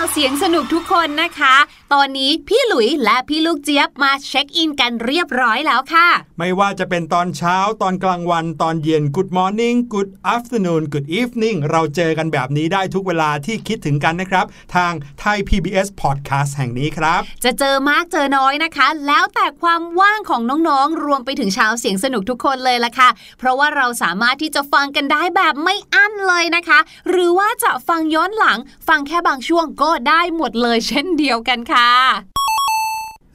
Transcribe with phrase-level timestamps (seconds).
[0.00, 1.54] าวเสียงสนุกทุกคนนะคะ
[1.94, 6.08] ตอนนี้พี่หลุยและพี่ลูกเจี๊ยบมาเช็คอินกันเรียบร้อยแล้วค่ะ
[6.38, 14.46] ไม่ว่าจะเป็นตอนเช้าตอนกลางวันตอนเย็น Good Morning Good Afternoon Good Evening เราเจอกันแบบนี้ได้ทุกเวลาที่คิดถึงกันนะครับ
[14.76, 23.08] ทางไทย PBS Podcast แห่งนี้ครับ จะเจอมากเจอน้อยนะคะ แล้วแต่ความว่างของน้องๆ รวมไปถึงชาวเสียงสนุกทุกคนเลยละค่ะ
[23.38, 26.78] เพราะว่าเราสามารถที่จะฟังกันได้แบบไม่อั้นเลยนะคะ
[27.08, 28.58] หรือว่าจะฟังย้อนหลัง
[28.88, 31.79] ฟังแค่บางช่วงก็ได้หมดเลยเช่นเดียวกันค่ะ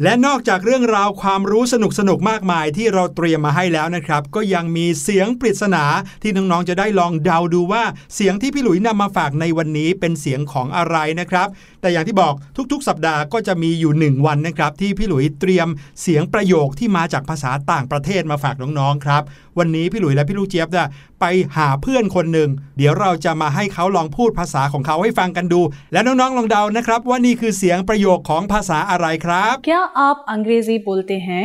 [0.04, 5.84] และนอกจากเรื่องราวความรู้สนุกสนุกๆมากมายที่เราเตรียมมาให้แล้วนะครับ ก็ยังมีเสียงปริศนา
[6.22, 7.84] ที่น้องๆจะได้ลองเดาดูว่า
[8.16, 11.48] เสียงที่พี่หลุยนำมาฝากในวันนี้เป็นเสียงของอะไรนะครับ
[11.85, 12.35] แต่อย่างที่บอก
[12.73, 15.69] ทุกๆ สัปดาห์ก็จะมีอยู่ 1 วันนะครับ ที่พี่หลุยเตรียม
[16.03, 19.23] เสียงประโยคที่มาจากภาษาต่างประเทศมาฝากน้องๆครับ
[19.59, 20.85] วันนี้พี่หลุยและพี่ลูกเจี๊ยบจะ
[21.21, 21.25] ไป
[21.57, 25.61] หาเพื่อนคนหนึ่งเดี๋ยวเราจะมาให้เขาลองพูดภาษาของเขาให้ฟังกันดู
[25.93, 31.45] และน้องๆลองเดานะครับ ว่านี่คือเสียงประโยคของภาษาอะไรครับ क्या आप अंग्रेजी बोलते हैं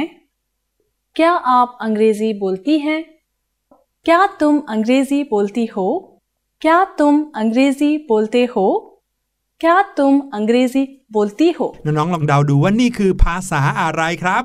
[1.15, 2.99] क्या आप अंग्रेजी बोलती हैं
[4.05, 5.87] क्या तुम अंग्रेजी बोलती हो
[6.61, 8.65] क्या तुम अंग्रेजी बोलते हो
[9.63, 10.83] क्या तुम अंग्रेजी
[11.15, 14.43] बोलती हो น้องๆลองเดาดูว่านี่คือภาษาอะไรครับ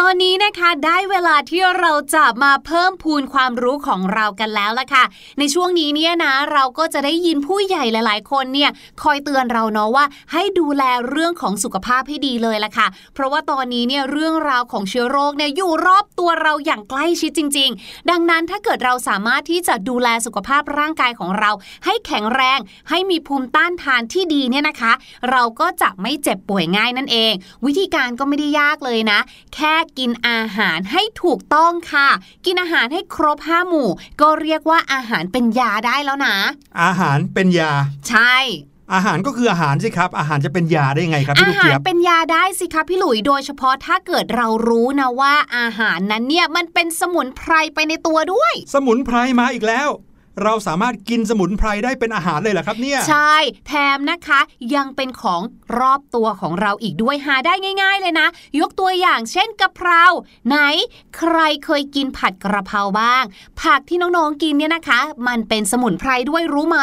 [0.00, 5.04] ตอนนี้นะคะได้เวลาที่เราจะมาเพิ่มพูนความรู้ของเรากันแล้วล่ะค่ะ
[5.38, 8.70] ในช่วงนี้เนี่ยนะเราก็จะได้ยินผู้ใหญ่หลาย ๆ คนเนี่ย
[9.02, 21.50] คอยเตือนเราเนาะว่า ให้ดูแลเรื่องของสุขภาพให้ดีเลยล่ะค่ะ เพราะว่าตอนนี้เนี่ยเรื่องราวของเชื้อโรคเนี่ยอยู่รอบตัวเราอย่างใกล้ชิดจริง ๆ ดังนั้นถ้าเกิดเราสามารถที่จะดูแลสุขภาพร่างกายของเรา
[21.84, 22.58] ให้แข็งแรง
[22.90, 24.92] ให้มีภูมิต้านทานที่ดีเนี่ยนะคะ
[25.30, 27.32] เราก็จะไม่เจ็บป่วยง่ายนั่นเอง
[27.66, 29.20] วิธีการก็ไม่ได้ยากเลยนะ
[29.54, 32.08] แค่กินอาหารให้ถูกต้องค่ะ
[32.46, 33.88] กินอาหารให้ครบห้าหมู่
[34.20, 36.36] ก็เรียกว่าอาหารเป็นยาได้แล้วนะ
[36.82, 37.72] อาหารเป็นยา
[38.08, 38.34] ใช่
[38.94, 49.88] อาหารก็คืออาหารสิครับ อาหารจะเป็นยาได้ยังไงครับพี่อาลูกหารเจี๊ยบเป็นยาได้สิคะพี่หลุยโดยเฉพาะถ้าเกิดเรารู้นะว่าอาหารนั้นเนี่ยมันเป็นสมุนไพรไปในตัวด้วย สมุนไพรมาอีกแล้ว
[50.42, 53.34] เราสามารถกินสมุนไพรได้เป็นอาหารเลยเหรอครับเนี่ย ใช่
[53.68, 54.40] แถมนะคะ
[54.74, 55.42] ยังเป็นของ
[55.78, 58.28] รอบตัวของเราอีกด้วยหาได้ง่าย ๆ เลยนะ
[58.60, 60.02] ยกตัวอย่างเช่นกะเพรา
[60.46, 60.56] ไหน
[61.16, 63.24] ใครเคยกินผัดกระเพราบ้าง
[63.62, 66.78] ผักที่น้องๆกินเนี่ยนะคะ มันเป็นสมุนไพรด้วยรู้ไหม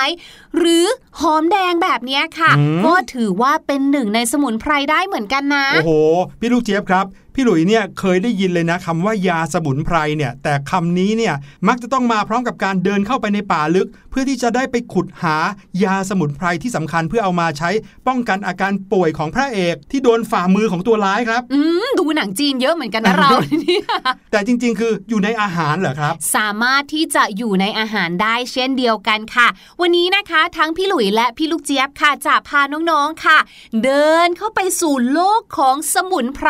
[0.57, 0.85] หรือ
[1.19, 5.93] หอมแดงแบบเนี้ยค่ะอืมก็ถือว่าเป็นหนึ่งในสมุนไพรได้เหมือนกันนะ โอ้โห
[6.39, 7.05] พี่ลูกเจี๊ยบครับ
[7.35, 11.33] พี่หลุยเนี่ยเคยได้ยินเลยนะคำว่ายาสมุนไพรเนี่ยแต่คำนี้เนี่ย
[11.67, 15.37] มักจะต้องมาพร้อมกับการเดินเข้าไปในป่าลึก เพื่อที่จะได้ไปขุดหา
[15.83, 17.69] ยาสมุนไพรที่สำคัญเพื่อเอามาใช้
[18.07, 23.29] ป้องกันอาการป่วยของพระเอกที่โดนฝ่ามือของตัวร้ายครับ อืมดูหนังจีนเยอะเหมือนกันนะเรา
[23.61, 23.85] เนี่ย
[24.31, 29.47] แต่จริง ๆ คืออยู่ในอาหารเหรอครับ สามารถที่จะอยู่ในอาหารได้เช่นเดียวกันค่ะ
[29.81, 33.37] วันนี้นะคะทั้งพี่หลุยและพี่ลูกเจี๊ยบค่ะจะพาน้องๆค่ะ
[33.83, 36.49] เดินเข้าไปสู่โลกของสมุนไพร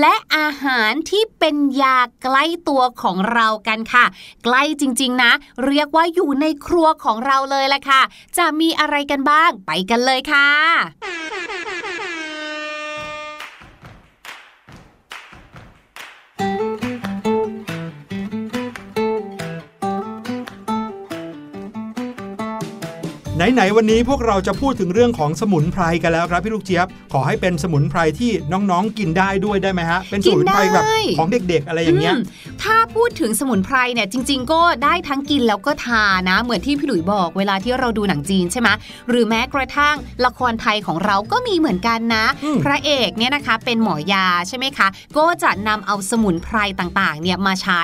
[0.00, 4.04] และอาหารที่เป็นยาใกล้ตัวของเรากันค่ะ
[4.44, 5.32] ใกล้จริงๆนะ
[5.66, 8.02] เรียกว่าอยู่ในครัวของเราเลยแหละค่ะ
[8.38, 10.48] จะมีอะไรกันบ้างไปกันเลยค่ะ
[23.36, 32.18] ไหนๆวันนี้พวกเราจะพูดถึงเรื่องของสมุนไพรกันแล้วครับพี่ลูกเจี๊ยบ ขอให้เป็นสมุนไพรที่น้องๆกินได้ด้วยได้ไหมฮะ เป็นสมุนไพรแบบกินได้ของเด็กๆ อะไรอย่างเงี้ยม
[32.62, 38.68] ถ้าพูดถึงสมุนไพรเนี่ยจริง ๆ ก็ได้ทั้งกินแล้วก็ทานนะ เหมือนที่พี่หลุยบอกเวลาที่เราดูหนังจีนใช่ไหม
[39.08, 47.82] หรือแม้กระทั่งละครไทยของเราก็มีเหมือนกันนะอืมพระเอกเนี่ยนะคะเป็นหมอยาใช่ไหมคะ ก็จะนำเอาสมุนไพรต่างๆเนี่ยมาใช้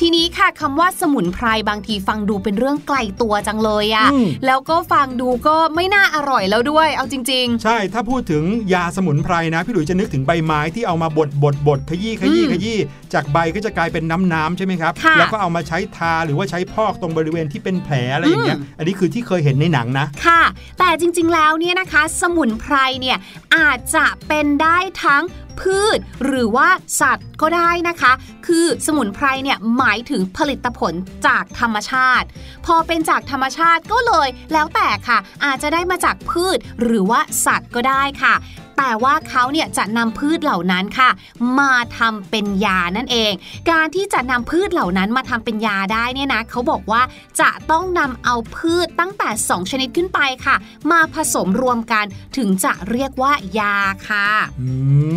[0.00, 8.42] ทีนี้ค่ะคำว่าสมุนไพรบางทีฟังดูเป็นเรื่องไกลตัวจังเลยอะอืมแล้วก็ฟังดูก็ไม่น่าอร่อยแล้วด้วย เอาจริงใช่ถ้าพูดถึง
[8.74, 12.78] ยาสมุนไพรนะ พี่หลุยจะนึกถึงใบไม้ที่เอามาบดบดบดขยี้ขยี้อืมขยี้
[13.14, 20.42] จากใบก็จะกลายเป็นน้ำน้ำใช่ไหมครับค่ะแล้วก็เอามาใช้ทาหรือว่าใช้พอกตรงบริเวณที่เป็นแผลอะไรอย่างเงี้ยอืมอันนี้คือที่เคยเห็นในหนังนะๆค่ะ
[20.78, 23.18] แต่จริงๆแล้วเนี่ยนะคะ สมุนไพรเนี่ย
[23.56, 25.24] อาจจะเป็นได้ทั้ง
[25.60, 26.68] พืชหรือว่า
[27.00, 28.12] สัตว์ก็ได้นะคะ
[28.46, 30.94] คือสมุนไพรเนี่ยหมายถึงผลิตผล
[31.26, 32.26] จากธรรมชาติ
[32.66, 38.34] พอเป็นจากธรรมชาติก็เลยแล้วแต่ค่ะ อาจจะได้มาจากพืชหรือว่าสัตว์ก็ได้ค่ะ
[38.78, 41.10] แต่ว่าเขาเนี่ยจะนำพืชเหล่านั้นค่ะ
[41.58, 43.32] มาทำเป็นยานั่นเอง
[43.70, 47.02] การที่จะนำพืชเหล่านั้นมาทำเป็นยาได้เนี่ยนะเขาบอกว่า
[47.40, 50.56] จะต้องนำเอาพืชตั้งแต่ 2 ชนิดขึ้นไปค่ะ
[50.90, 52.04] มาผสมรวมกัน
[52.36, 53.76] ถึงจะเรียกว่ายา
[54.08, 54.28] ค่ะ
[54.60, 54.70] อื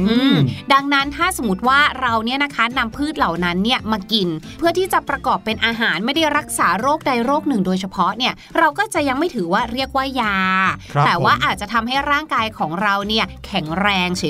[0.08, 0.36] อืมม
[0.74, 10.36] ดังนั้นถ้าสมมติว่าเราเนี่ยนะคะนำพืชเหล่านั้นเนี่ยมากิน เพื่อที่จะประกอบเป็นอาหารไม่ได้รักษาโรคใดโรคหนึ่ง โดยเฉพาะเนี่ยเราก็จะยังไม่ถือว่าเรียกว่ายา
[10.94, 14.24] ครับแต่ว่าผมอาจจะทำให้ร่างกายของเราเนี่ยแข็งแรงเฉ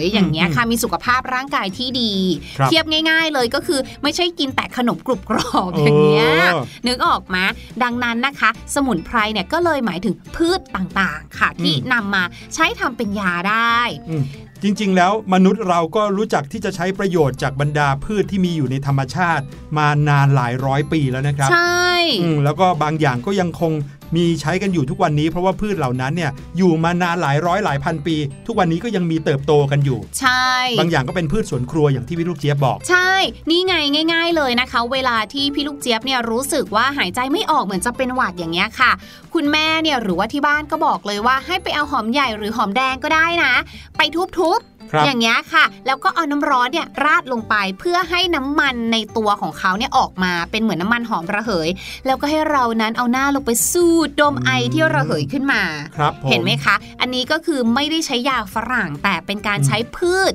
[0.00, 2.12] ยๆ อย่างเงี้ยค่ะมีสุขภาพร่างกายที่ดี
[2.58, 7.44] ครับเทียบง่าย ๆ เลยก็คือไม่ใช่กินแต่ขนมกรุบกรอบอย่างเงี้ยเออนึกออกมา
[7.82, 12.22] ดังนั้นนะคะ สมุนไพรเนี่ยก็เลยหมายถึงพืชต่างๆ ค่ะ ที่อืมนำมา
[12.54, 13.78] ใช้ทำเป็นยาได้
[14.10, 14.24] อืม
[14.62, 19.44] จริง ๆ แล้วมนุษย์เราก็รู้จักที่จะใช้ประโยชน์จากบรรดาพืชที่มีอยู่ในธรรมชาติ
[19.78, 23.72] มานานหลายร้อยปีแล้วนะครับ ใช่อืมแล้วก็บางอย่างก็ยังคง
[24.16, 30.48] มีใช้กันอยู่ทุกวันนี้ เพราะว่าพืชเหล่านั้นเนี่ยอยู่มานานหลายร้อยหลายพันปี ทุกวันนี้ก็ยังมีเติบโตกันอยู่ ใช่
[30.78, 33.12] บางอย่างก็เป็นพืชสวนครัวอย่างที่พี่ลูกเจี๊ยบบอก ใช่
[33.50, 33.74] นี่ไง
[34.12, 38.90] ง่าย ๆ เลยนะคะ เวลาที่พี่ลูกเจี๊ยบเนี่ยรู้สึกว่าหายใจไม่ออกเหมือนจะเป็นหวัดอย่างเงี้ยค่ะ
[39.34, 43.52] คุณแม่เนี่ยหรือว่าที่บ้านก็บอกเลยว่าให้ไปเอาหอมใหญ่หรือหอมแดงก็ได้นะ
[43.96, 44.00] ไป
[44.38, 44.69] ทุบๆครับ
[45.04, 51.68] อย่างเงี้ยค่ะ แล้วก็เอาน้ำร้อนเนี่ยราดลงไปเพื่อให้น้ำมันในตัวของเขาเนี่ยออกมาเป็นเหมือนน้ำมันหอมระเหย
[52.06, 55.62] แล้วก็ให้เรานั้นเอาหน้าลงไปสูดดมไอที่ระเหยขึ้นมา
[55.96, 60.32] ครับผมเห็นไหมคะ อันนี้ก็คือไม่ได้ใช้ยาฝรั่งแต่เป็นการใช้พืช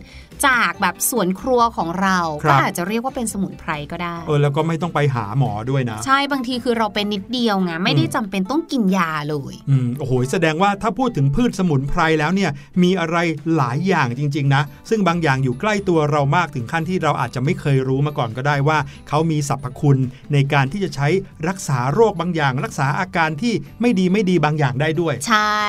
[0.48, 12.52] จากแบบสวนครัวของเราครัก็บอาจจะเรียกว่าเป็นสมุนไพรก็ได้เออแล้วก็ไม่ต้องไปหาหมอด้วยนะ ใช่บางทีคือเราเป็นนิดเดียวไงไม่ได้จำเป็นต้องกินยาเลยอืมโอ้โหแสดงว่าถ้าพูดถึงพืชสมุนไพรแล้วเนี่ย
[12.84, 13.18] มีอะไร
[13.56, 18.78] หลายอย่างจริง ๆ นะ ซึ่งบางอย่างอยู่ใกล้ตัวเรามากถึงขั้นที่เราอาจจะไม่เคยรู้มาก่อนก็ได้ว่า
[19.10, 19.98] เขามีสรรพคุณ
[20.34, 21.08] ในการที่จะใช้
[21.48, 25.66] รักษาโรคบางอย่าง รักษาอาการที่ไม่ดีไม่ดีบางอย่างได้ด้วย ใช่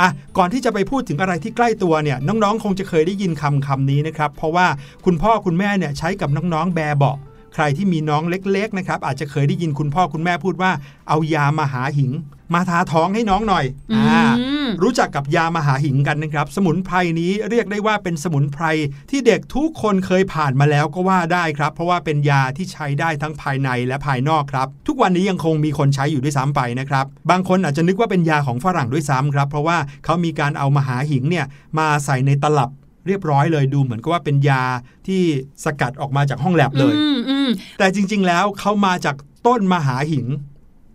[0.00, 4.66] อะก่อนที่จะไปพูดถึงอะไรที่ใกล้ตัวเนี่ยน้องๆ คงจะเคยได้ยินคำคำนี้นะครับ เพราะว่า
[5.04, 7.16] คุณพ่อคุณแม่เนี่ยใช้กับน้องๆ แบเบาะ
[7.54, 10.70] ใครที่มีน้องเล็กๆนะครับอาจจะเคยได้ยินคุณพ่อคุณแม่พูดว่า
[11.08, 12.12] เอายามาหาหิง
[12.54, 14.22] มาทาท้องให้น้องหน่อยอือ่า
[14.66, 18.64] มรู้จักกับยามาหาหิงกันนะครับ สมุนไพรนี้เรียกได้ว่าเป็นสมุนไพร
[19.10, 31.46] ที่เด็กทุกคนเคยผ่านมาแล้วก็ว่าได้ครับ เพราะว่าเป็นยาที่ใช้ได้ทั้งภายในและภายนอกครับ ทุกวันนี้ยังคงมีคนใช้อยู่ด้วยซ้ำไปนะครับ บางคนอาจจะนึกว่าเป็นยาของฝรั่งด้วยซ้ำครับ เพราะว่าเขามีการเอามาหาหิงเนี่ย
[31.78, 32.70] มาใส่ในตลับ
[33.08, 34.64] เรียบร้อยเลยดูเหมือนกับว่าเป็นยา
[35.06, 35.22] ที่
[35.64, 37.48] สกัดออกมาจากห้องแลบเลยอืมอืม
[37.78, 40.26] แต่จริง ๆ แล้วเขามาจากต้นมหาหิง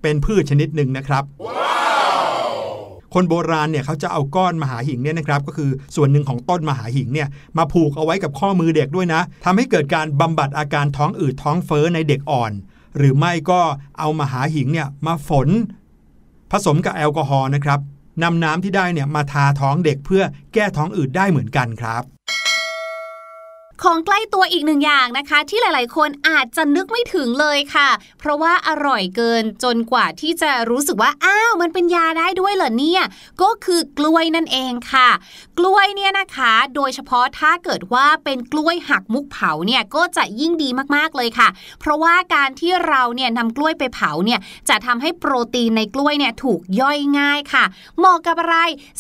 [0.02, 1.24] เป็นพืชชนิดหนึ่งนะครับ
[3.14, 7.28] คนโบราณเนี่ยเขาจะเอาก้อนมหาหิงเนี่ยนะครับก็คือส่วนหนึ่งของต้นมหาหิงเนี่ย
[7.58, 12.52] มาผูกเอาไว้กับข้อมือเด็กด้วยนะทำให้เกิดการบำบัดอาการท้องอืดท้องเฟ้อในเด็กอ่อน
[12.98, 13.62] หรือไม่ก็
[14.00, 15.48] เอามหาหิงเนี่ยมาฝน
[16.52, 17.80] ผสมกับแอลกอฮอล์นะครับ
[18.22, 22.04] นำน้ำที่ได้เนี่ยมาทาท้องเด็กเพื่อแก้ท้องอืดได้เหมือนกันครับ
[23.84, 33.04] ของใกล้ตัวอีกหนึ่งอย่างนะคะ ที่หลาย ๆ คนอาจจะนึกไม่ถึงเลยค่ะ เพราะว่าอร่อยเกินจนกว่าที่จะรู้สึกว่าอ้าวมันเป็นยาได้ด้วยเหรอเนี่ย
[33.42, 35.10] ก็คือกล้วยนั่นเองค่ะ
[35.58, 41.48] กล้วยเนี่ยนะคะ โดยเฉพาะถ้าเกิดว่าเป็นกล้วยหักมุกเผาเนี่ยก็จะยิ่งดีมากๆเลยค่ะ
[41.80, 47.64] เพราะว่าการที่เราเนี่ยนำกล้วยไปเผาเนี่ยจะทำให้โปรตีนในกล้วยเนี่ยถูกย่อยง่ายค่ะ
[47.98, 48.58] เหมาะกับอะไร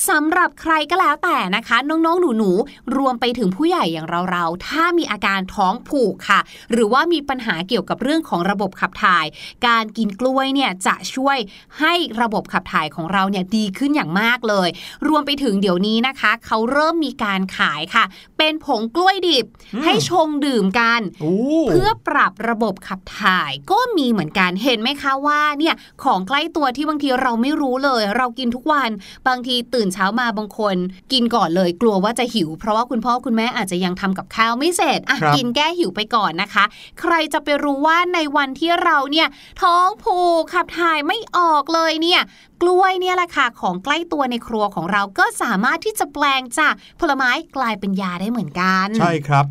[0.09, 6.39] สำหรับใครก็แล้วแต่นะคะ น้องๆหนูๆรวมไปถึงผู้ใหญ่อย่างเราๆถ้ามีอาการท้องผูกค่ะ
[6.71, 9.25] หรือว่ามีปัญหาเกี่ยวกับเรื่องของระบบขับถ่าย
[9.67, 11.37] การกินกล้วยเนี่ยจะช่วย
[11.79, 14.69] ให้ระบบขับถ่ายของเราเนี่ยดีขึ้นอย่างมากเลย
[15.07, 18.05] รวมไปถึงเดี๋ยวนี้นะคะ เขาเริ่มมีการขายค่ะ
[18.37, 21.33] เป็นผงกล้วยดิบอืมให้ชงดื่มกันโอ้
[21.69, 28.89] เพื่อปรับระบบขับถ่ายก็มีเหมือนกันเห็นไหมคะว่าเนี่ยของใกล้ตัวที่บางทีเราไม่รู้เลย เรากินทุกวัน
[29.27, 30.75] บางทีตื่นเช้ามาบางคน
[31.11, 36.63] กินก่อนเลยกลัวว่าจะหิว เพราะว่าคุณพ่อคุณแม่อาจจะยังทำกับข้าวไม่เสร็จอะครับกินแก้หิวไปก่อนนะคะ
[37.01, 39.27] ใครจะไปรู้ว่าในวันที่เราเนี่ย
[39.61, 42.21] ท้องผูกขับถ่ายไม่ออกเลยเนี่ย
[42.61, 49.45] กล้วยเนี่ยแหละค่ะของใกล้ตัวในครัวของเราก็สามารถที่จะแปลงจากผลไม้กลายเป็นยาได้เหมือนกัน ใช่ครับ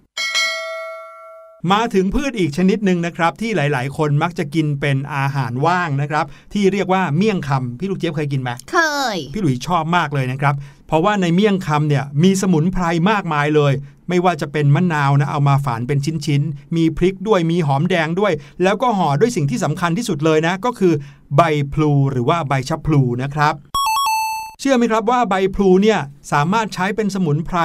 [1.70, 8.76] มาถึงพืชอีกชนิดหนึ่งนะครับ ที่หลาย ๆ คนมักจะกินเป็นอาหารว่างนะครับ ที่เรียกว่าเมี่ยงคำพี่ลูกเจี๊ยบเคยกินไหมเค
[9.14, 10.54] ย พี่หลุยชอบมากเลยนะครับ
[10.86, 13.72] เพราะว่าในเมี่ยงคำเนี่ยมีสมุนไพรมากมายเลย
[14.08, 20.94] ไม่ว่าจะเป็นมะนาวนะเอามาฝานเป็นชิ้น ๆ มีพริกด้วยมีหอมแดงด้วย แล้วก็ห่อด้วยสิ่งที่สำคัญที่สุดเลยนะ ก็คือ
[21.36, 21.42] ใบ
[21.72, 23.54] พลูหรือว่าใบชะพลูนะครับ
[24.60, 26.00] เชื่อไหมครับว่าใบพลูเนี่ย
[26.32, 27.58] สามารถใช้เป็นสมุนไพร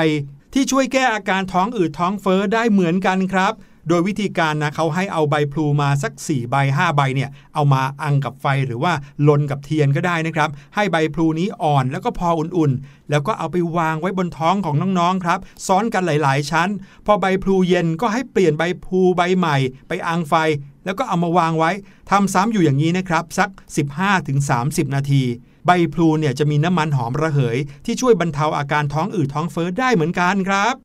[0.54, 3.54] ที่ช่วยแก้อาการท้องอืดท้องเฟ้อได้เหมือนกันครับ
[3.88, 8.94] โดยวิธีการนะเขาให้เอาใบพลูมาสัก 4 ใบ 5 ใบเนี่ยเอามาอังกับไฟหรือว่า
[9.28, 16.70] ลนกับเทียนก็ได้นะครับ ให้ใบพลูนี้อ่อนแล้วก็พออุ่นๆ แล้วก็เอาไปวางไว้บนท้องของน้องๆครับซ้อนกันหลายๆ ชั้น
[17.06, 20.34] พอใบพลูเย็นก็ให้เปลี่ยนใบพลูใบใหม่ ไปอังไฟ
[20.86, 21.72] แล้วก็เอามาวางไว้
[22.12, 23.50] ทำซ้ำอยู่อย่างนี้นะครับสัก
[24.24, 25.24] 15-30 นาที
[25.66, 30.76] ใบพลูเนี่ยจะมีน้ำมันหอมระเหย ที่ช่วยบรรเทาอาการท้องอืดท้องเฟ้อได้เหมือนกันครับ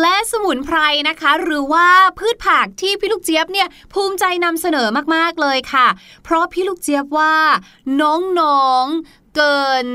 [0.00, 0.78] และสมุนไพร
[1.08, 1.86] นะคะ หรือว่า
[2.18, 5.86] พืชผักที่พี่ลูกเจี๊ยบเนี่ยภูมิใจนำเสนอมากๆเลยค่ะ
[6.24, 7.34] เพราะพี่ลูกเจี๊ยบว่า
[8.00, 9.86] น้องๆเกิน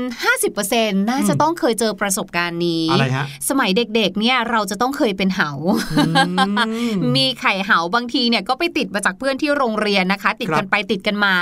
[0.50, 5.50] 50%น่าจะต้องเคยเจอประสบการณ์นี้ อะไรฮะ สมัยเด็กๆ เนี่ยเราจะต้องเคยเป็นเหา
[7.16, 11.34] มีไข่เหาบางทีเนี่ยก็ไปติดมาจากเพื่อนที่โรงเรียนนะคะ ติดครักับนไปติดกันมา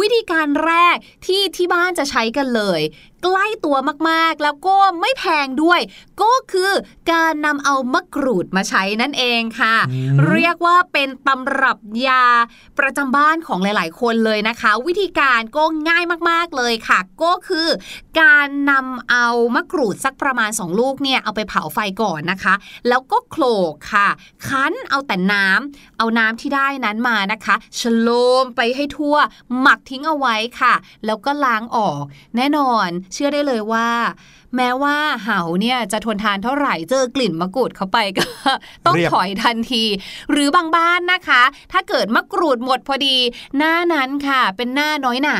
[0.00, 2.80] วิธีการแรกที่ที่บ้านจะใช้กันเลย
[3.22, 3.76] ใกล้ตัว
[4.08, 5.80] มากๆ แล้วก็ไม่แพงด้วย
[6.22, 6.72] ก็คือ
[7.12, 12.24] การนำเอามะกรูดมาใช้นั่นเองค่ะอืมเรียกว่าเป็นตำรับยา
[12.78, 17.68] ประจำบ้านของหลาย ๆ คนเลยนะคะ วิธีการก็ง่ายมากๆเลยค่ะ ก็คือ
[18.20, 22.54] การนำเอามะกรูดสักประมาณ 2 ลูกเนี่ยเอาไปเผาไฟก่อนนะคะ
[22.88, 24.08] แล้วก็โขลกค่ะ
[24.48, 28.08] คั้นเอาแต่น้ำเอาน้ำที่ได้นั้นมานะคะชโล
[28.42, 29.16] มไปให้ทั่ว
[29.60, 30.74] หมักทิ้งเอาไว้ค่ะ
[31.06, 32.02] แล้วก็ล้างออก
[32.36, 33.88] แน่นอนเชื่อได้เลยว่า
[34.56, 38.24] แม้ว่าเหาเนี่ยจะทนทานเท่าไหร่เจอกลิ่นมะกรูดเข้าไปก็
[38.86, 39.84] ต้องเรียบถอยทันที
[40.30, 41.42] หรือบางบ้านนะคะ
[41.72, 43.16] ถ้าเกิดมะกรูดหมดพอดี
[43.58, 45.36] หน้านั้นค่ะ เป็นหน้าน้อยหนา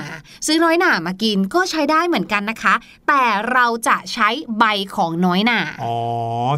[0.46, 2.74] ซื้อน้อยหนามากินก็ใช้ได้เหมือนกันนะคะ
[3.08, 4.64] แต่เราจะใช้ใบ
[4.94, 5.94] ของน้อยหนาอ๋อ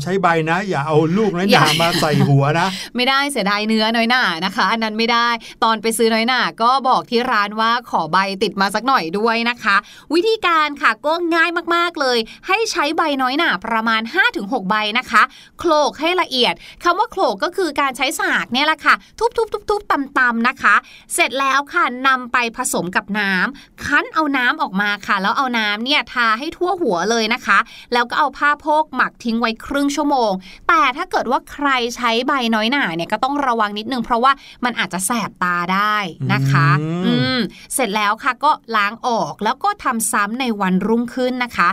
[0.02, 5.28] ใช้ใบนะ อย่าเอาลูกน้อยหอย่านามาใส่หัวนะ ไม่ได้เสียดายเนื้อน้อยหนานะคะ อันนั้นไม่ได้
[5.64, 9.76] ตอนไปซื้อน้อยหนาก็บอกที่ร้านว่าขอใบติดมาสักหน่อยด้วยนะคะ
[10.14, 12.18] วิธีการค่ะก็ง่ายมากๆเลย
[12.48, 14.02] ให้ใช้ใบน้อยหนาประมาณ
[14.36, 15.22] 5-6 ใบนะคะ
[15.58, 18.94] โขลกให้ละเอียดคำว่าโขลกก็คือการใช้สากเนี่ยแหละค่ะ
[19.38, 20.74] ทุบๆๆๆตำๆนะคะ
[21.14, 27.58] เสร็จแล้วค่ะนำไปผสมกับน้ำคั้นเอาน้ำออกมาค่ะ แล้วเอาน้ำเนี่ยทาให้ทั่วหัวเลยนะคะ
[27.92, 30.32] แล้วก็เอาผ้าโพกหมักทิ้งไว้ครึ่งชั่วโมง
[30.68, 34.32] แต่ถ้าเกิดว่าใครใช้ใบน้อยหนาเนี่ยก็ต้องระวังนิดนึงเพราะว่า
[34.64, 35.96] มันอาจจะแสบตาได้
[36.32, 37.40] นะคะอืมอืม
[37.74, 41.68] เสร็จแล้วค่ะก็ล้างออกแล้วก็ทำซ้ำในวันรุ่งขึ้นนะคะ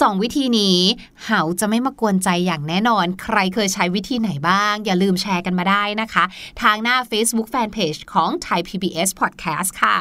[0.00, 0.78] สองวิธีนี้
[1.24, 6.24] เหาจะไม่มากวนใจอย่างแน่นอน ใครเคยใช้วิธีไหนบ้าง อย่าลืมแชร์กันมาได้นะคะ
[6.62, 9.96] ทางหน้า Facebook Fanpage ของ Thai PBS Podcast ค่ะ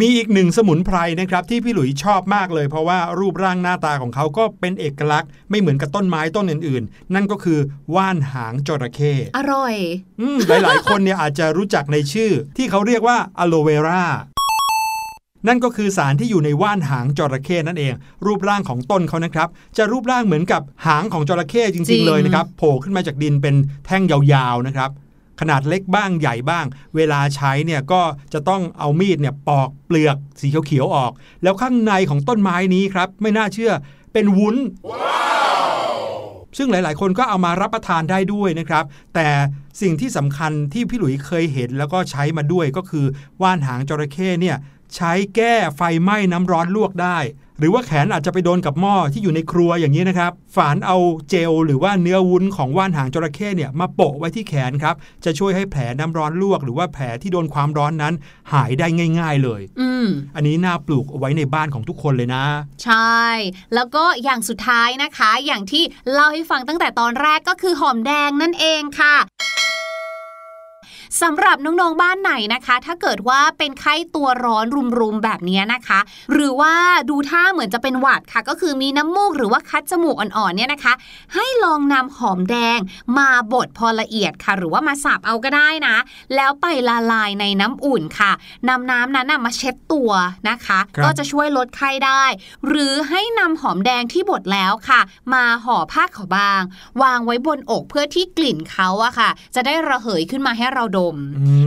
[0.00, 7.58] มีอีกหนึ่งสมุนไพรนะครับที่พี่หลุยชอบมากเลย เพราะว่ารูปร่างหน้าตาของเขาก็เป็นเอกลักษณ์ไม่เหมือนกับต้นไม้ต้นอื่นๆ นั่นก็คือ
[7.94, 9.74] ว่านหางจระเข้อร่อย
[10.20, 14.02] อืมหลายๆ คนเนี่ยอาจจะรู้จักในชื่อที่เขาเรียกว่าอะโลเวรา
[15.48, 17.92] นั่นก็คือสารที่อยู่ในว่านหางจระเข้นั่นเอง
[18.26, 23.54] รูปร่างของต้นเขานะครับ จะรูปร่างเหมือนกับหางของจระเข้จจริริงงๆเลยนะครับ โผล่ขึ้นมาจากดินเป็น
[23.86, 24.90] แท่งยาวๆนะครับ
[25.40, 26.64] ขนาดเล็กบ้างใหญ่บ้าง
[26.96, 28.00] เวลาใช้เนี่ยก็
[28.32, 33.72] จะต้องเอามีดเนี่ยปอกเปลือกสีเขียวๆออก แล้วข้างในของต้นไม้นี้ครับไม่น่าเชื่อ
[34.12, 34.56] เป็นวุ้น
[36.58, 38.84] ซึ่งหลาย ๆ คนก็เอามารับประทานได้ด้วยนะครับ
[39.14, 39.28] แต่
[39.82, 43.06] สิ่งที่สำคัญที่พี่หลุยเคยเห็นแล้วก็ใช้มาด้วยก็คือ
[43.42, 44.56] ว่านหางจระเข้เนี่ย
[44.96, 47.18] ใช้แก้ไฟไหม้น้ำร้อนลวกได้
[47.58, 50.96] หรือว่าแขนอาจจะไปโดนกับหม้อที่อยู่ในครัวอย่างนี้นะครับ ฝานเอา
[51.30, 58.14] เจลหรือว่าเนื้อวุ้นของว่านหางจระเข้เนี่ยมาโปะไว้ที่แขนครับ จะช่วยให้แผลน้ำร้อนลวก หรือว่าแผลที่โดนความร้อนนั้น
[58.52, 58.86] หายได้
[59.20, 62.44] ง่าย ๆเลย อืมอันนี้น่าปลูกเอาไว้ในบ้านของทุกคนเลยนะ
[62.84, 63.22] ใช่
[63.74, 69.16] แล้วก็อย่างสุดท้ายนะคะ อย่างที่เล่าให้ฟังตั้งแต่ตอนแรกก็คือหอมแดงนั่นเองค่ะ
[71.22, 74.64] สำหรับน้องๆบ้านไหนนะคะ ถ้าเกิดว่าเป็นไข้ตัวร้อน
[74.98, 76.00] รุมๆแบบนี้นะคะ
[76.32, 76.74] หรือว่า
[77.10, 80.92] ดูท่าเหมือนจะเป็นหวัดค่ะ ก็คือมีน้ำมูกหรือว่าคัดจมูกอ่อนๆเนี่ยนะคะ
[81.34, 82.78] ให้ลองนำหอมแดง
[83.18, 85.96] มาบดพอละเอียดค่ะ หรือว่ามาสับเอาก็ได้นะ
[86.34, 88.32] แล้วไปละลายในน้ำอุ่นค่ะ
[88.68, 90.10] นำน้ำนั้นนะมาเช็ดตัว
[90.48, 92.22] นะคะครับก็จะช่วยลดไข้ได้
[92.68, 95.00] หรือให้นำหอมแดงที่บดแล้วค่ะ
[95.34, 96.62] มาห่อผ้าขาวบาง
[97.02, 101.16] วางไว้บนอกเพื่อที่กลิ่นเขาอะค่ะ จะได้ระเหยขึ้นมาให้เราดมม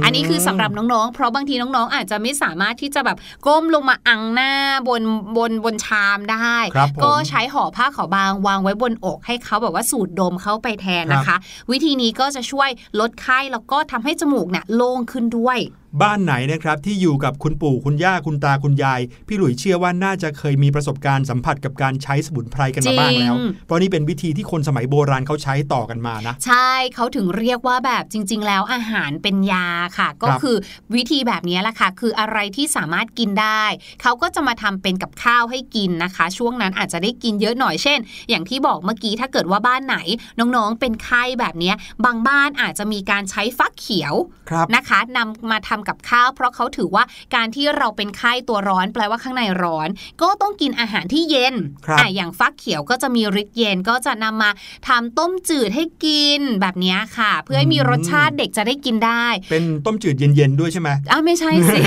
[0.04, 3.18] อันนี้คือสำหรับน้องๆ เพราะบางทีน้องๆ อาจจะไม่สามารถที่จะแบบ
[3.48, 4.52] ก้มลงมาอังหน้า
[4.88, 5.02] บน
[5.38, 11.38] บนบนชามได้ครับผมก็ใช้ห่อผ้าขาวบางวางไว้บนอก ให้เขาแบบว่าสูดดมเข้าไปแทนนะคะ
[11.72, 15.60] วิธีนี้ก็จะช่วยลดไข้แล้วก็ทำให้จมูกเนี่ยโล่งขึ้นด้วย
[16.02, 30.56] บ้านไหนนะครับที่อยู่กับคุณปู่คุณย่าคุณตาคุณยาย พี่หลุยเชื่อว่าน่าจะเคยมีประสบการณ์สัมผัสกับการใช้สมุนไพรกันมาบ้างแล้วจริงเพราะนี่เป็นวิธีที่คนสมัยโบราณเขาใช้ต่อกันมานะ ใช่เขาถึงเรียกว่าแบบจริง ๆ แล้วอาหารเป็นยาค่ะค่ะก็คือ
[30.96, 33.64] วิธีแบบนี้แหละค่ะ คืออะไรที่สามารถกินได้
[34.02, 38.00] เขาก็จะมาทำเป็นกับข้าวให้กินนะคะ ช่วงนั้นอาจจะได้กินเยอะหน่อยเช่น
[38.30, 39.98] อย่างที่บอกเมื่อกี้ถ้าเกิดว่าบ้านไหน
[40.40, 41.74] น้องๆเป็นไข้แบบนี้
[42.06, 44.14] บางบ้านอาจจะมีการใช้ฟักเขียว
[44.50, 47.04] ครับนะคะนำมาทำกับข้าว เพราะเขาถือว่า
[47.36, 49.90] การที่เราเป็นไข้ตัวร้อน แปลว่าข้างในร้อน
[50.22, 54.50] ก็ต้องกินอาหารที่เย็นครับอะอย่างฟักเขียวก็จะมีฤทธิ์เย็นก็จะนำมา
[54.88, 61.82] ทำต้มจืดให้กินแบบเนี้ยค่ะ เพื่อให้มีรสชาติเด็กจะได้กินได้ เป็นต้มจืดเย็นๆด้วยใช่ไหมอะไม่ใช่สิ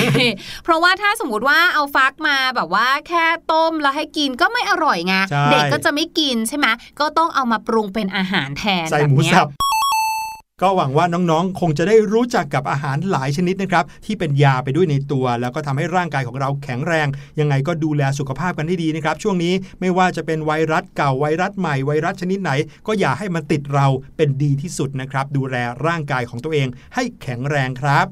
[0.64, 6.66] เพราะว่าถ้าสมมติว่าเอาฟักมาแบบว่าแค่ต้มแล้วให้กินก็ไม่อร่อยไงใช่เด็กก็จะไม่กินใช่ไหม
[7.00, 9.48] ก็ต้องเอามาปรุงเป็นอาหารแทนใส่แบบหมูเนี้ยสับ
[10.62, 17.08] ก็หวังว่าน้องๆ คงจะได้รู้จักกับอาหารหลายชนิดนะครับ ที่เป็นยาไปด้วยในตัว แล้วก็ทำให้ร่างกายของเราแข็งแรง
[17.40, 22.50] ยังไงก็ดูแลสุขภาพกันให้ดีนะครับ ช่วงนี้ไม่ว่าจะเป็นไวรัสเก่าไวรัสใหม่ไวรัสชนิดไหน
[22.86, 23.86] ก็อย่าให้มันติดเรา
[24.16, 28.06] เป็นดีที่สุดนะครับ ดูแลร่างกายของตัวเองให้แข็งแรงครับ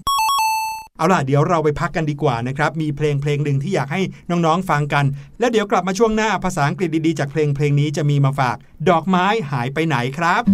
[0.98, 4.00] เอาล่ะเดี๋ยวเราไปพักกันดีกว่านะครับ มีเพลงเพลงหนึ่งที่อยากให้
[4.30, 5.04] น้องๆฟังกัน
[5.38, 8.56] แล้วเดี๋ยวกลับมาช่วงหน้าภาษาอังกฤษดีๆ จากเพลงเพลงนี้จะมีมาฝาก
[8.88, 10.44] ดอกไม้หายไปไหนครับ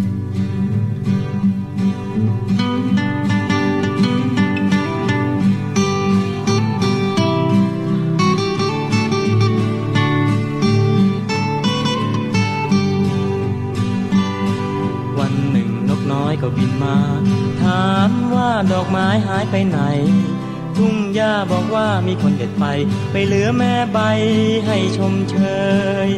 [16.48, 16.98] ก็บินมา
[17.62, 19.78] ถามว่าดอกไม้หายไปไหน
[20.76, 22.64] ทุ่งหญ้าบอกว่ามีคนเด็ดไป
[23.10, 23.98] ไปเหลือแม่ใบ
[24.66, 25.36] ให้ชมเช
[26.08, 26.10] ย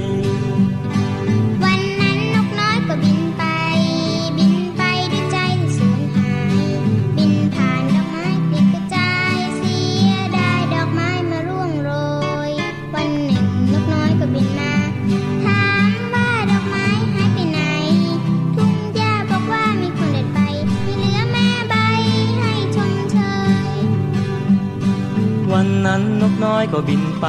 [25.52, 27.26] วันนั้นนกน้อยก็บินไป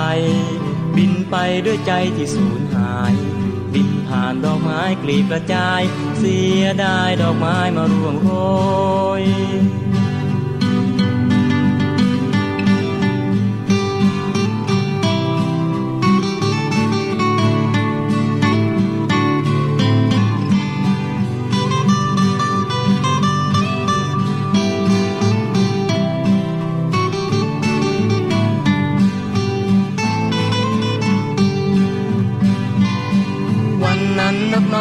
[0.98, 3.14] บินไปด้วยใจที่สูญหาย
[3.74, 5.82] บินผ่านดอกไม้กลีบกระจาย
[6.20, 8.30] เสียดายดอกไม้มาร่วงโร
[9.22, 9.24] ย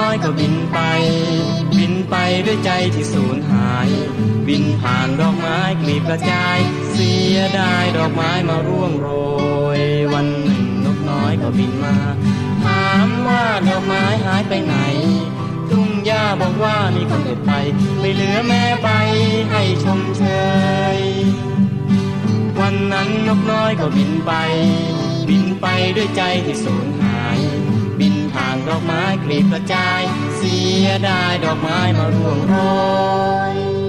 [0.07, 0.79] อยก็บินไป
[1.79, 3.89] บินไปด้วยใจที่สูญหาย
[4.49, 6.59] บินผ่านดอกไม้กลีบกระจาย
[6.91, 9.09] เสียดายดอกไม้มาร่วงโร
[9.79, 9.81] ย
[10.15, 11.97] วันหนึ่งนกน้อยก็บินมา
[12.65, 14.77] ถามว่าดอกไม้หายไปไหน
[15.71, 17.53] ทุ่งหญ้าบอกว่ามีคนเด็ดไป
[18.01, 18.89] ไม่เหลือแม่ใบ
[19.51, 20.25] ให้ชมเช
[20.97, 21.01] ย
[22.61, 24.33] วันนั้นนกน้อยก็บินไป
[25.29, 27.39] บินไปด้วยใจที่สูญหาย
[28.71, 30.03] ดอกไม้กลีบกระจาย
[30.37, 32.55] เสียดายดอกไม้มาร่วงโร
[33.53, 33.80] ย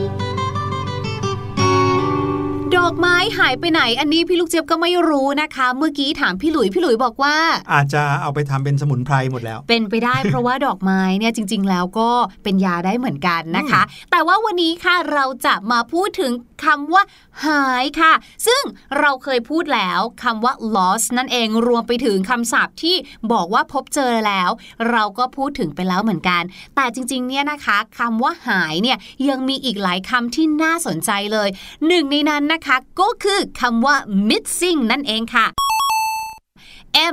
[2.86, 7.36] อกไม้หายไปไหน อันนี้พี่ลูกเจี๊ยบก็ไม่รู้นะคะ เมื่อกี้ถามพี่หลุยพี่หลุยบอกว่า
[7.74, 12.10] อาจจะเอาไปทำเป็นสมุนไพรหมดแล้ว เป็นไปได้เพราะว่าดอกไม้เนี่ยจริง ๆ แล้วก็
[12.44, 16.32] เป็นยาได้เหมือนกันนะคะ แต่ว่าวันนี้ค่ะเราจะมาพูดถึง
[16.64, 17.04] คำว่า
[17.46, 18.14] หายค่ะ
[18.48, 18.64] ซึ่ง
[19.00, 22.96] เราเคยพูดแล้วคำว่า lost นั่นเองรวมไปถึงคำศัพท์ที่
[23.32, 24.50] บอกว่าพบเจอแล้ว
[24.92, 26.44] เราก็พูดถึงไปแล้วเหมือนกัน
[26.76, 28.98] แต่จริง ๆ เนี่ยนะคะคำว่าหายเนี่ย
[29.30, 31.50] ยังมีอีกหลายคำที่น่าสนใจเลย
[31.88, 33.96] หนึ่งในนั้นนะคะก็คือคำว่า
[34.30, 35.48] missing นั่นเองค่ะ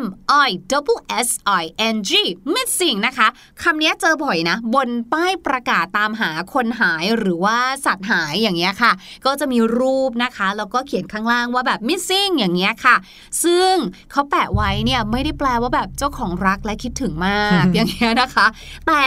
[0.02, 0.04] M
[0.48, 1.30] I double S
[1.62, 2.10] I N G
[2.54, 3.28] missing นะคะ
[3.62, 8.92] คำนี้เจอบ่อยนะ บนป้ายประกาศตามหาคนหายหรือว่าสัตว์หายอย่างเงี้ยค่ะ
[9.26, 12.96] ก็จะมีรูปนะคะ แล้วก็เขียนข้างล่างว่าแบบ missing อย่างเงี้ยค่ะ
[13.44, 13.72] ซึ่ง
[14.10, 18.46] เขาแปะไว้เนี่ย ไม่ได้แปลว่าแบบเจ้าของรักและคิดถึงมาก อย่างเงี้ยนะคะ
[18.86, 19.02] แต่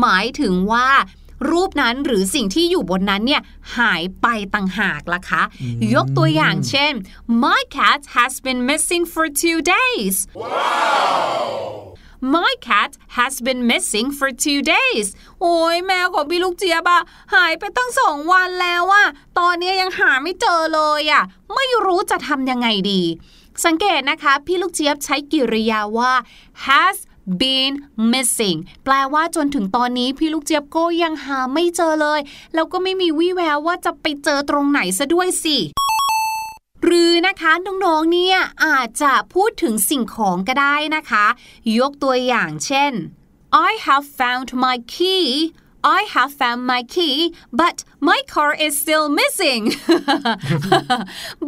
[0.00, 0.88] หมายถึงว่า
[1.50, 3.42] รูปนั้นหรือสิ่งที่อยู่บนนั้นเนี่ย
[3.76, 5.42] หายไปต่างหากล่ะคะ
[5.94, 6.92] ยกตัวอย่างเช่น
[7.42, 10.16] my cat has been missing for two days
[12.36, 15.06] My cat has been missing for two days
[15.40, 17.02] โอ้ยแมวของพี่ลูกเจี๊ยบอะ
[17.34, 19.06] หายไปตั้งสองวันแล้วอะ
[19.38, 21.22] ตอนนี้ยังหาไม่เจอเลยอะ
[21.54, 23.02] ไม่รู้จะทำยังไงดี
[23.64, 26.12] สังเกตนะคะ พี่ลูกเจี๊ยบใช้กิริยาว่า
[26.66, 26.96] has
[27.40, 27.72] been
[28.12, 32.20] missing แปลว่าจนถึงตอนนี้พี่ลูกเจี๊ยบก็ยังหาไม่เจอเลย
[32.54, 35.58] แล้วก็ไม่มีวี่แววว่าจะไปเจอตรงไหนซะด้วยสิ
[36.84, 41.26] หรือนะคะน้องๆเนี่ยอาจจะพูดถึงสิ่งของก็ได้นะคะ
[41.78, 42.92] ยกตัวอย่างเช่น
[43.68, 45.26] I have found my key
[45.98, 47.16] I have found my key
[47.60, 47.76] but
[48.08, 49.62] my car is still missing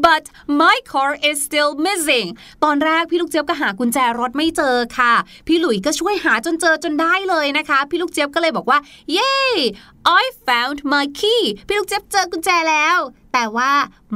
[0.07, 0.25] but
[0.63, 2.29] my car is still missing
[2.65, 5.15] ตอนแรกพี่ลูกเจี๊ยบก็หากุญแจรถไม่เจอค่ะ
[5.47, 8.79] พี่หลุยก็ช่วยหาจนเจอจนได้เลยนะคะ พี่ลูกเจี๊ยบก็เลยบอกว่า
[9.13, 9.35] เย้
[10.23, 12.99] I found my key พี่ลูกเจี๊ยบเจอกุญแจแล้ว
[13.35, 13.73] แต่ว่า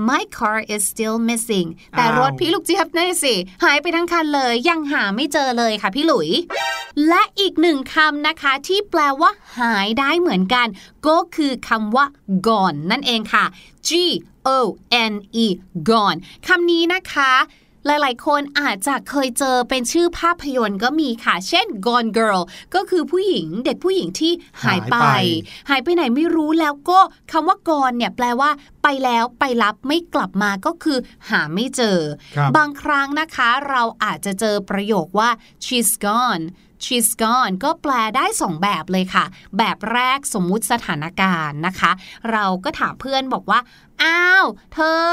[0.08, 6.28] my car is still missing แต่รถอ้าวพี่ลูกเจี๊ยบนี่นสิ หายไปทั้งคันเลยยังหาไม่เจอเลยค่ะพี่หลุย
[7.08, 10.66] และอีกหนึ่งคำนะคะที่แปลว่า หายได้เหมือนกัน
[11.06, 12.06] ก็คือคำว่า
[12.46, 13.44] gone นั่นเองค่ะ
[13.88, 13.90] G
[14.48, 14.50] O
[15.12, 15.46] N E
[15.88, 17.32] gone คำนี้นะคะ
[17.86, 22.42] หลายๆ คนอาจจะเคยเจอเป็นชื่อภาพยนตร์ก็มีค่ะ เช่น Gone Girl
[22.74, 24.32] ก็คือผู้หญิงเด็กผู้หญิงที่
[24.64, 27.00] หายไป หายไปหายไปไหนไม่รู้แล้วก็
[27.32, 28.50] คำว่า gone เนี่ยแปลว่า
[28.82, 30.98] ไปแล้วไปรับไม่กลับมาก็คือ
[31.30, 31.98] หาไม่เจอ
[32.36, 35.30] ครับบางครั้งนะคะเราอาจจะเจอประโยคว่า
[35.64, 36.44] she's gone
[36.84, 39.24] she's gone ก็แปลได้สองแบบเลยค่ะ
[39.58, 41.90] แบบแรกสมมุติสถานการณ์นะคะ
[42.32, 43.60] เราก็ถามเพื่อนบอกว่า
[44.02, 44.78] อ้าว เธ
[45.10, 45.12] อ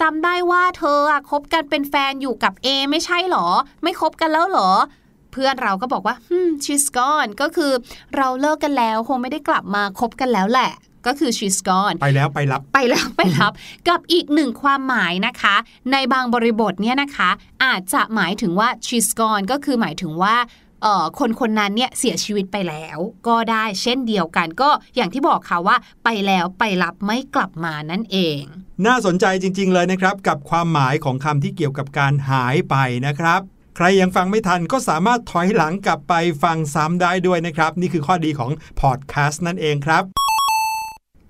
[0.00, 3.46] จำได้ว่าเธออะคบกันเป็นแฟนอยู่กับ A ไม่ใช่หรอ
[3.82, 4.70] ไม่คบกันแล้วหรอ
[5.32, 7.72] เพื่อนเราก็บอกว่า hmm, she's gone ก็คือ
[8.16, 10.70] เราเลิกกันแล้วคงไม่ได้กลับมาคบกันแล้วแหละ
[11.06, 13.52] ก็คือ she's gone ไปแล้วไปรับ ไปแล้วไปรับ
[13.88, 15.54] กับอีกหนึ่งความหมายนะคะ
[15.92, 17.30] ในบางบริบทเนี่ยนะคะ
[17.64, 20.71] อาจจะหมายถึงว่า she's gone ก็คือหมายถึงว่าเอ่อ
[21.18, 28.40] คนคนนั้นเนี่ยเสียชีวิตไปแล้ว ก็ได้เช่นเดียวกัน ก็อย่างที่บอกค่ะว่า ไปแล้วไปรับไม่กลับมานั่นเอง
[28.86, 33.40] น่าสนใจจริง ๆ เลยนะครับ กับความหมายของคำที่เกี่ยวกับการหายไปนะครับ
[33.76, 40.21] ใครยังฟังไม่ทันก็สามารถถอยหลังกลับไปฟังซ้ำได้ด้วยนะครับ นี่คือข้อดีของพอดแคสต์นั่นเองครับ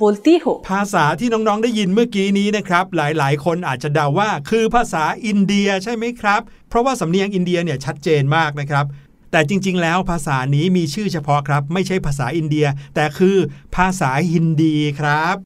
[0.00, 8.86] बोलती हो ภาษาที่น้องๆได้ยินเมื่อกี้นี้นะครับ หลายๆ คนอาจจะเดาว่าคือภาษาอินเดียใช่ไหมครับ เพราะว่าสำเนียงอินเดียเนี่ยชัดเจนมากนะครับ
[9.30, 13.36] แต่จริงๆ แล้วภาษานี้มีชื่อเฉพาะครับ ไม่ใช่ภาษาอินเดีย แต่คือ
[13.76, 15.36] ภาษาฮินดีครับ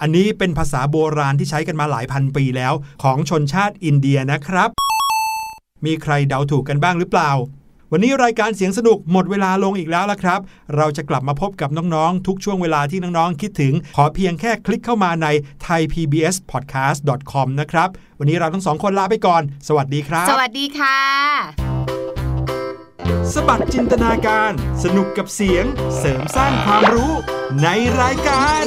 [0.00, 4.70] อันนี้เป็นภาษาโบราณที่ใช้กันมาหลายพันปีแล้ว ของชนชาติอินเดียนะครับ
[5.84, 7.30] มีใครเดาถูกกันบ้างหรือเปล่า
[7.97, 10.39] วันนี้รายการเสียงสนุกหมดเวลาลงอีกแล้วละครับ
[10.75, 15.27] เราจะกลับมาพบกับน้องๆ ทุกช่วงเวลาที่น้องๆ คิดถึง ขอเพียงแค่คลิกเข้ามาใน
[15.65, 20.99] thaipbspodcast.com นะครับ วันนี้เราทั้งสองคนลาไปก่อน สวัสดีครับ สวัสดีค่ะ
[23.33, 24.51] สบัดจินตนาการ
[24.83, 25.65] สนุกกับเสียง
[25.97, 27.11] เสริมสร้างความรู้
[27.63, 27.67] ใน
[28.01, 28.63] รายการ